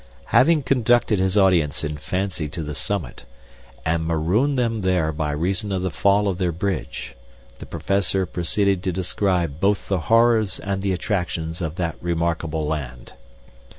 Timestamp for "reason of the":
5.31-5.91